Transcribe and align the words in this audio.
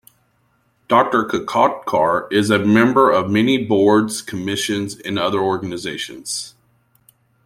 Doctor 0.87 1.23
Kakodkar 1.25 2.27
is 2.33 2.49
a 2.49 2.57
member 2.57 3.11
of 3.11 3.29
many 3.29 3.63
boards, 3.63 4.23
commissions, 4.23 4.95
and 4.99 5.19
other 5.19 5.37
organizations. 5.39 6.55